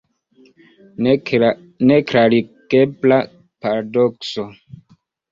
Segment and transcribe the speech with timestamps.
[1.89, 3.17] Neklarigebla
[3.61, 4.43] paradokso!